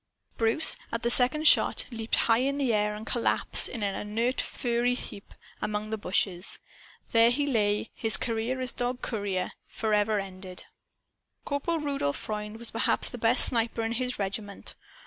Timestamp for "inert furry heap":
3.93-5.31